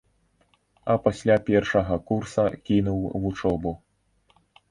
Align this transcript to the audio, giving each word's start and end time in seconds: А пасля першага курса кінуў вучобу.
А 0.93 0.95
пасля 1.07 1.35
першага 1.49 1.97
курса 2.09 2.45
кінуў 2.69 2.99
вучобу. 3.27 3.71